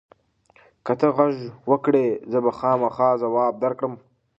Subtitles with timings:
[0.85, 1.35] که ته غږ
[1.71, 3.93] وکړې، زه به خامخا ځواب درکړم.